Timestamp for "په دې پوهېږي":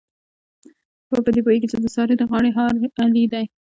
1.25-1.67